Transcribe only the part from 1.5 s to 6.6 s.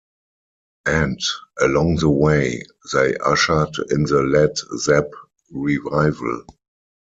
along the way, they ushered in the Led Zep revival.